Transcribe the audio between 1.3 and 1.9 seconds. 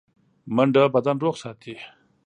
ساتي